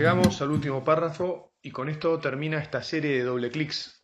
Llegamos 0.00 0.40
al 0.40 0.50
último 0.50 0.82
párrafo 0.82 1.52
y 1.60 1.72
con 1.72 1.90
esto 1.90 2.18
termina 2.18 2.56
esta 2.56 2.82
serie 2.82 3.18
de 3.18 3.22
doble 3.22 3.50
clics. 3.50 4.02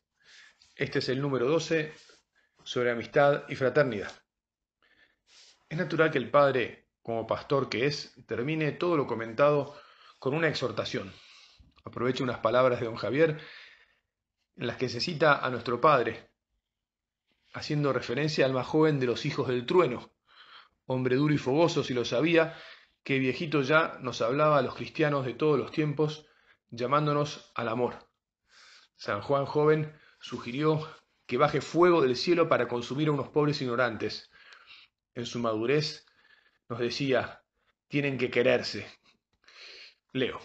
Este 0.75 0.99
es 0.99 1.09
el 1.09 1.23
número 1.23 1.49
12 1.49 1.91
sobre 2.63 2.91
amistad 2.91 3.45
y 3.49 3.55
fraternidad. 3.55 4.13
Es 5.71 5.79
natural 5.79 6.11
que 6.11 6.19
el 6.19 6.31
padre, 6.31 6.91
como 7.01 7.27
pastor 7.27 7.71
que 7.71 7.87
es, 7.87 8.13
termine 8.27 8.73
todo 8.73 8.99
lo 8.99 9.07
comentado 9.07 9.75
con 10.19 10.35
una 10.35 10.49
exhortación. 10.49 11.15
Aprovecho 11.83 12.25
unas 12.25 12.41
palabras 12.41 12.81
de 12.81 12.85
don 12.85 12.97
Javier 12.97 13.41
en 14.57 14.67
las 14.67 14.77
que 14.77 14.91
se 14.91 15.01
cita 15.01 15.39
a 15.39 15.49
nuestro 15.49 15.81
padre, 15.81 16.29
haciendo 17.55 17.95
referencia 17.95 18.45
al 18.45 18.53
más 18.53 18.67
joven 18.67 19.01
de 19.01 19.07
los 19.07 19.25
hijos 19.25 19.49
del 19.49 19.65
trueno, 19.65 20.13
hombre 20.85 21.17
duro 21.17 21.33
y 21.33 21.39
fogoso 21.39 21.83
si 21.83 21.95
lo 21.95 22.05
sabía, 22.05 22.55
que 23.07 23.21
viejito 23.21 23.63
ya 23.63 23.99
nos 24.01 24.21
hablaba 24.21 24.59
a 24.59 24.63
los 24.63 24.75
cristianos 24.75 25.25
de 25.25 25.35
todos 25.35 25.57
los 25.57 25.71
tiempos, 25.71 26.27
llamándonos 26.71 27.53
al 27.55 27.69
amor. 27.69 28.11
San 28.97 29.23
Juan 29.23 29.47
joven 29.47 29.97
sugirió 30.19 30.85
que 31.25 31.37
baje 31.37 31.61
fuego 31.61 32.03
del 32.03 32.17
cielo 32.17 32.49
para 32.49 32.67
consumir 32.67 33.07
a 33.07 33.13
unos 33.13 33.29
pobres 33.29 33.63
ignorantes. 33.63 34.29
En 35.15 35.25
su 35.25 35.39
madurez 35.39 36.05
nos 36.69 36.81
decía, 36.81 37.45
tienen 37.87 38.19
que 38.19 38.29
quererse. 38.29 38.91
Leo. 40.13 40.41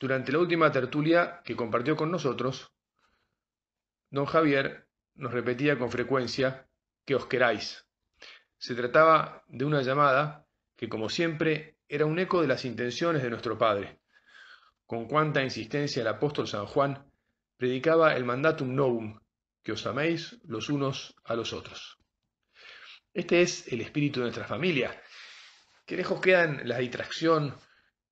Durante 0.00 0.32
la 0.32 0.40
última 0.40 0.72
tertulia 0.72 1.42
que 1.44 1.54
compartió 1.54 1.94
con 1.94 2.10
nosotros, 2.10 2.72
don 4.10 4.26
Javier 4.26 4.88
nos 5.14 5.30
repetía 5.30 5.78
con 5.78 5.92
frecuencia 5.92 6.68
que 7.04 7.14
os 7.14 7.26
queráis. 7.26 7.86
Se 8.56 8.74
trataba 8.74 9.44
de 9.46 9.64
una 9.64 9.82
llamada 9.82 10.47
que 10.78 10.88
como 10.88 11.10
siempre 11.10 11.76
era 11.88 12.06
un 12.06 12.20
eco 12.20 12.40
de 12.40 12.46
las 12.46 12.64
intenciones 12.64 13.24
de 13.24 13.30
nuestro 13.30 13.58
Padre. 13.58 13.98
Con 14.86 15.08
cuánta 15.08 15.42
insistencia 15.42 16.00
el 16.00 16.06
apóstol 16.06 16.46
San 16.46 16.66
Juan 16.66 17.10
predicaba 17.56 18.14
el 18.14 18.24
mandatum 18.24 18.76
novum, 18.76 19.18
que 19.64 19.72
os 19.72 19.84
améis 19.86 20.38
los 20.44 20.70
unos 20.70 21.16
a 21.24 21.34
los 21.34 21.52
otros. 21.52 21.98
Este 23.12 23.42
es 23.42 23.66
el 23.72 23.80
espíritu 23.80 24.20
de 24.20 24.26
nuestra 24.26 24.46
familia, 24.46 25.02
que 25.84 25.96
lejos 25.96 26.20
quedan 26.20 26.68
la 26.68 26.78
distracción, 26.78 27.58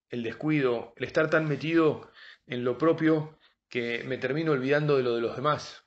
el 0.08 0.24
descuido, 0.24 0.92
el 0.96 1.04
estar 1.04 1.30
tan 1.30 1.46
metido 1.46 2.10
en 2.48 2.64
lo 2.64 2.76
propio 2.76 3.38
que 3.68 4.02
me 4.02 4.18
termino 4.18 4.50
olvidando 4.50 4.96
de 4.96 5.04
lo 5.04 5.14
de 5.14 5.20
los 5.20 5.36
demás. 5.36 5.84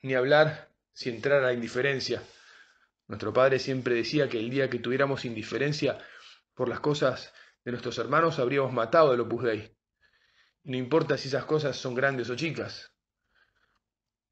Ni 0.00 0.14
hablar 0.14 0.70
si 0.94 1.10
entrar 1.10 1.44
a 1.44 1.52
indiferencia, 1.52 2.22
nuestro 3.10 3.32
padre 3.32 3.58
siempre 3.58 3.96
decía 3.96 4.28
que 4.28 4.38
el 4.38 4.50
día 4.50 4.70
que 4.70 4.78
tuviéramos 4.78 5.24
indiferencia 5.24 5.98
por 6.54 6.68
las 6.68 6.78
cosas 6.78 7.34
de 7.64 7.72
nuestros 7.72 7.98
hermanos 7.98 8.38
habríamos 8.38 8.72
matado 8.72 9.12
el 9.12 9.18
Opus 9.18 9.42
Dei. 9.42 9.76
no 10.62 10.76
importa 10.76 11.18
si 11.18 11.26
esas 11.26 11.44
cosas 11.44 11.76
son 11.76 11.96
grandes 11.96 12.30
o 12.30 12.36
chicas. 12.36 12.94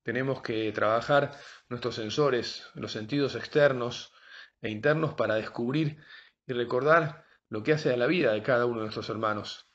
Tenemos 0.05 0.43
que 0.43 0.71
trabajar 0.71 1.37
nuestros 1.69 1.97
sensores, 1.97 2.71
los 2.75 2.93
sentidos 2.93 3.35
externos 3.35 4.13
e 4.63 4.71
internos 4.71 5.15
para 5.15 5.35
descubrir 5.35 5.99
y 6.47 6.53
recordar 6.53 7.25
lo 7.49 7.65
que 7.65 7.73
hace 7.73 7.93
a 7.93 7.97
la 7.97 8.07
vida 8.07 8.33
de 8.33 8.45
cada 8.45 8.65
uno 8.65 8.77
de 8.77 8.85
nuestros 8.85 9.09
hermanos. 9.09 9.69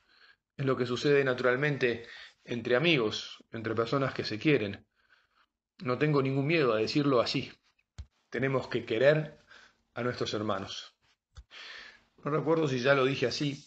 Es 0.56 0.64
lo 0.64 0.78
que 0.78 0.86
sucede 0.86 1.22
naturalmente 1.24 2.06
entre 2.42 2.74
amigos, 2.74 3.44
entre 3.52 3.74
personas 3.74 4.14
que 4.14 4.24
se 4.24 4.38
quieren. 4.38 4.86
No 5.80 5.98
tengo 5.98 6.22
ningún 6.22 6.46
miedo 6.46 6.72
a 6.72 6.78
decirlo 6.78 7.20
así 7.20 7.52
tenemos 8.34 8.66
que 8.66 8.84
querer 8.84 9.38
a 9.94 10.02
nuestros 10.02 10.34
hermanos. 10.34 10.96
No 12.24 12.32
recuerdo 12.32 12.66
si 12.66 12.80
ya 12.80 12.92
lo 12.94 13.04
dije 13.04 13.28
así, 13.28 13.64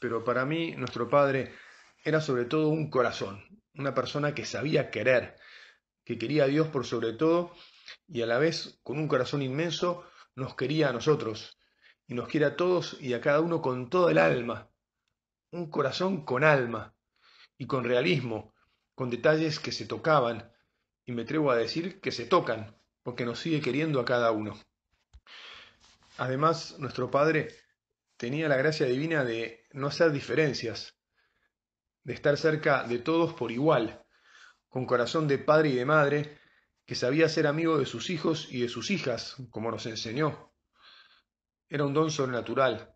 pero 0.00 0.24
para 0.24 0.44
mí 0.44 0.72
nuestro 0.72 1.08
Padre 1.08 1.54
era 2.02 2.20
sobre 2.20 2.44
todo 2.44 2.70
un 2.70 2.90
corazón, 2.90 3.40
una 3.74 3.94
persona 3.94 4.34
que 4.34 4.44
sabía 4.44 4.90
querer, 4.90 5.36
que 6.02 6.18
quería 6.18 6.42
a 6.42 6.46
Dios 6.48 6.66
por 6.66 6.86
sobre 6.86 7.12
todo 7.12 7.54
y 8.08 8.22
a 8.22 8.26
la 8.26 8.38
vez 8.38 8.80
con 8.82 8.98
un 8.98 9.06
corazón 9.06 9.42
inmenso 9.42 10.04
nos 10.34 10.56
quería 10.56 10.88
a 10.88 10.92
nosotros 10.92 11.56
y 12.08 12.14
nos 12.14 12.26
quiere 12.26 12.46
a 12.46 12.56
todos 12.56 13.00
y 13.00 13.14
a 13.14 13.20
cada 13.20 13.38
uno 13.38 13.62
con 13.62 13.90
todo 13.90 14.10
el 14.10 14.18
alma. 14.18 14.72
Un 15.52 15.70
corazón 15.70 16.24
con 16.24 16.42
alma 16.42 16.96
y 17.58 17.68
con 17.68 17.84
realismo, 17.84 18.56
con 18.96 19.08
detalles 19.08 19.60
que 19.60 19.70
se 19.70 19.86
tocaban 19.86 20.50
y 21.06 21.12
me 21.12 21.22
atrevo 21.22 21.52
a 21.52 21.56
decir 21.56 22.00
que 22.00 22.10
se 22.10 22.26
tocan 22.26 22.79
porque 23.02 23.24
nos 23.24 23.38
sigue 23.38 23.60
queriendo 23.60 24.00
a 24.00 24.04
cada 24.04 24.30
uno. 24.32 24.58
Además, 26.18 26.76
nuestro 26.78 27.10
Padre 27.10 27.48
tenía 28.16 28.48
la 28.48 28.56
gracia 28.56 28.86
divina 28.86 29.24
de 29.24 29.64
no 29.72 29.86
hacer 29.86 30.12
diferencias, 30.12 30.94
de 32.04 32.12
estar 32.12 32.36
cerca 32.36 32.84
de 32.84 32.98
todos 32.98 33.32
por 33.32 33.50
igual, 33.50 34.04
con 34.68 34.84
corazón 34.84 35.26
de 35.26 35.38
padre 35.38 35.70
y 35.70 35.74
de 35.74 35.86
madre, 35.86 36.38
que 36.84 36.94
sabía 36.94 37.28
ser 37.28 37.46
amigo 37.46 37.78
de 37.78 37.86
sus 37.86 38.10
hijos 38.10 38.48
y 38.50 38.60
de 38.60 38.68
sus 38.68 38.90
hijas, 38.90 39.36
como 39.50 39.70
nos 39.70 39.86
enseñó. 39.86 40.52
Era 41.68 41.84
un 41.84 41.94
don 41.94 42.10
sobrenatural. 42.10 42.94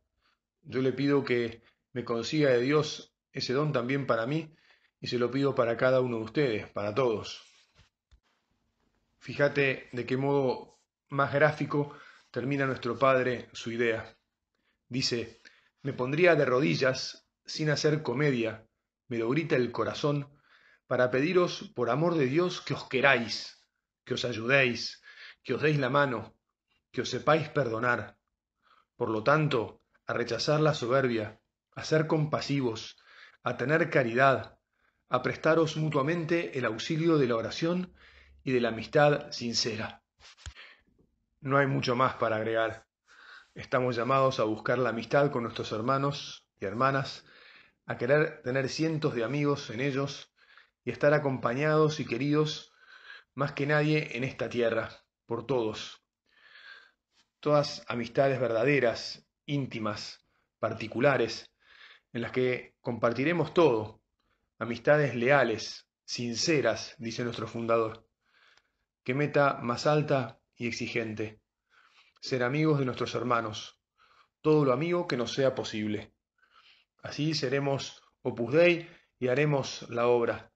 Yo 0.62 0.82
le 0.82 0.92
pido 0.92 1.24
que 1.24 1.62
me 1.92 2.04
consiga 2.04 2.50
de 2.50 2.60
Dios 2.60 3.16
ese 3.32 3.52
don 3.52 3.72
también 3.72 4.06
para 4.06 4.26
mí 4.26 4.54
y 5.00 5.06
se 5.06 5.18
lo 5.18 5.30
pido 5.30 5.54
para 5.54 5.76
cada 5.76 6.00
uno 6.00 6.18
de 6.18 6.24
ustedes, 6.24 6.68
para 6.70 6.94
todos. 6.94 7.53
Fíjate 9.24 9.88
de 9.92 10.04
qué 10.04 10.18
modo 10.18 10.82
más 11.08 11.32
gráfico 11.32 11.96
termina 12.30 12.66
nuestro 12.66 12.98
Padre 12.98 13.48
su 13.54 13.72
idea. 13.72 14.18
Dice, 14.86 15.40
me 15.80 15.94
pondría 15.94 16.34
de 16.34 16.44
rodillas, 16.44 17.26
sin 17.46 17.70
hacer 17.70 18.02
comedia, 18.02 18.68
me 19.08 19.16
lo 19.16 19.30
grita 19.30 19.56
el 19.56 19.72
corazón, 19.72 20.28
para 20.86 21.10
pediros, 21.10 21.72
por 21.74 21.88
amor 21.88 22.16
de 22.16 22.26
Dios, 22.26 22.60
que 22.60 22.74
os 22.74 22.84
queráis, 22.86 23.66
que 24.04 24.12
os 24.12 24.26
ayudéis, 24.26 25.00
que 25.42 25.54
os 25.54 25.62
deis 25.62 25.78
la 25.78 25.88
mano, 25.88 26.36
que 26.92 27.00
os 27.00 27.08
sepáis 27.08 27.48
perdonar. 27.48 28.18
Por 28.94 29.08
lo 29.08 29.22
tanto, 29.22 29.80
a 30.06 30.12
rechazar 30.12 30.60
la 30.60 30.74
soberbia, 30.74 31.40
a 31.74 31.82
ser 31.82 32.06
compasivos, 32.06 32.98
a 33.42 33.56
tener 33.56 33.88
caridad, 33.88 34.58
a 35.08 35.22
prestaros 35.22 35.78
mutuamente 35.78 36.58
el 36.58 36.66
auxilio 36.66 37.16
de 37.16 37.26
la 37.26 37.36
oración 37.36 37.94
y 38.44 38.52
de 38.52 38.60
la 38.60 38.68
amistad 38.68 39.32
sincera. 39.32 40.02
No 41.40 41.56
hay 41.58 41.66
mucho 41.66 41.96
más 41.96 42.14
para 42.14 42.36
agregar. 42.36 42.86
Estamos 43.54 43.96
llamados 43.96 44.38
a 44.38 44.44
buscar 44.44 44.78
la 44.78 44.90
amistad 44.90 45.30
con 45.30 45.42
nuestros 45.42 45.72
hermanos 45.72 46.46
y 46.60 46.66
hermanas, 46.66 47.24
a 47.86 47.96
querer 47.96 48.42
tener 48.42 48.68
cientos 48.68 49.14
de 49.14 49.24
amigos 49.24 49.70
en 49.70 49.80
ellos 49.80 50.32
y 50.84 50.90
estar 50.90 51.14
acompañados 51.14 52.00
y 52.00 52.04
queridos 52.04 52.72
más 53.34 53.52
que 53.52 53.66
nadie 53.66 54.16
en 54.16 54.24
esta 54.24 54.48
tierra, 54.48 54.90
por 55.26 55.46
todos. 55.46 56.02
Todas 57.40 57.84
amistades 57.88 58.40
verdaderas, 58.40 59.26
íntimas, 59.46 60.24
particulares, 60.58 61.52
en 62.12 62.22
las 62.22 62.32
que 62.32 62.74
compartiremos 62.80 63.52
todo, 63.54 64.00
amistades 64.58 65.14
leales, 65.14 65.88
sinceras, 66.04 66.94
dice 66.98 67.24
nuestro 67.24 67.48
fundador. 67.48 68.06
Qué 69.04 69.12
meta 69.12 69.58
más 69.60 69.86
alta 69.86 70.40
y 70.56 70.66
exigente. 70.66 71.42
Ser 72.22 72.42
amigos 72.42 72.78
de 72.78 72.86
nuestros 72.86 73.14
hermanos, 73.14 73.78
todo 74.40 74.64
lo 74.64 74.72
amigo 74.72 75.06
que 75.06 75.18
nos 75.18 75.34
sea 75.34 75.54
posible. 75.54 76.14
Así 77.02 77.34
seremos 77.34 78.02
Opus 78.22 78.54
Dei 78.54 78.88
y 79.18 79.28
haremos 79.28 79.86
la 79.90 80.06
obra. 80.06 80.50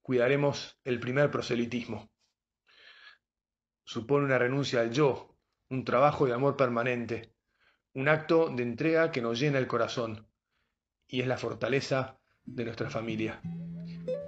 Cuidaremos 0.00 0.80
el 0.84 0.98
primer 1.00 1.30
proselitismo. 1.30 2.10
Supone 3.84 4.24
una 4.24 4.38
renuncia 4.38 4.80
al 4.80 4.90
yo, 4.90 5.36
un 5.68 5.84
trabajo 5.84 6.24
de 6.24 6.32
amor 6.32 6.56
permanente, 6.56 7.34
un 7.92 8.08
acto 8.08 8.48
de 8.48 8.62
entrega 8.62 9.12
que 9.12 9.20
nos 9.20 9.38
llena 9.38 9.58
el 9.58 9.66
corazón 9.66 10.26
y 11.06 11.20
es 11.20 11.26
la 11.26 11.36
fortaleza 11.36 12.18
de 12.42 12.64
nuestra 12.64 12.88
familia. 12.88 13.42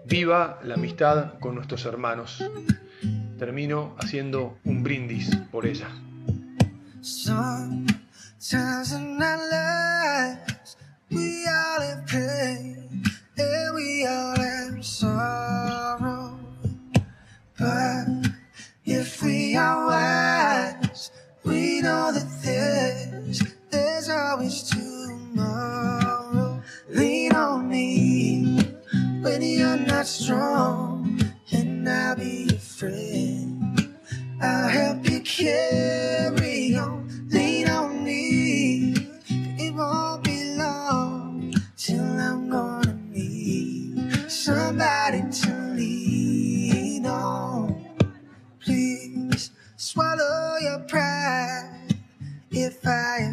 Viva 0.05 0.61
la 0.63 0.75
amistad 0.75 1.39
con 1.39 1.55
nuestros 1.55 1.87
hermanos 1.87 2.43
termino 3.39 3.95
haciendo 3.99 4.59
un 4.65 4.83
brindis 4.83 5.35
por 5.51 5.67
ella. 5.67 5.89
Strong, 30.09 31.21
and 31.53 31.87
friend. 32.79 33.89
I'll 34.41 34.69
help 34.69 35.11
you 35.11 35.19
carry 35.23 36.77
on, 36.77 37.27
lean 37.29 37.69
on 37.69 38.05
me. 38.05 38.95
It 39.29 39.75
won't 39.75 40.23
be 40.23 40.55
long 40.55 41.53
till 41.77 42.05
I'm 42.05 42.49
gonna 42.49 42.97
need 43.11 44.31
somebody 44.31 45.23
to 45.29 45.51
lean 45.75 47.05
on. 47.07 47.85
Please 48.61 49.51
swallow 49.77 50.59
your 50.61 50.79
pride 50.87 51.97
if 52.53 52.87
I 52.87 53.28